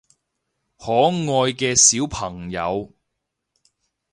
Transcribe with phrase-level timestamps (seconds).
[0.79, 2.91] 可愛嘅小朋友